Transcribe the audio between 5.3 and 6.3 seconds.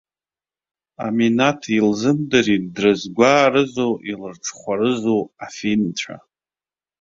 афинцәа.